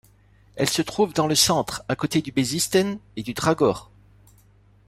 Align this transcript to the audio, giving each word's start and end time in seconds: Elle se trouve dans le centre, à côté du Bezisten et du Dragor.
Elle 0.55 0.67
se 0.67 0.81
trouve 0.81 1.13
dans 1.13 1.27
le 1.27 1.35
centre, 1.35 1.83
à 1.87 1.95
côté 1.95 2.23
du 2.23 2.31
Bezisten 2.31 2.97
et 3.17 3.21
du 3.21 3.35
Dragor. 3.35 3.91